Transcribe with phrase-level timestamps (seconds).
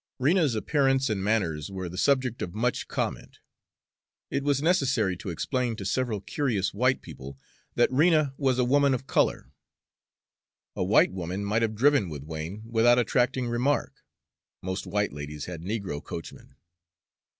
[0.17, 3.37] Rena's appearance and manners were the subject of much comment.
[4.31, 7.37] It was necessary to explain to several curious white people
[7.75, 9.51] that Rena was a woman of color.
[10.75, 14.03] A white woman might have driven with Wain without attracting remark,
[14.63, 16.55] most white ladies had negro coachmen.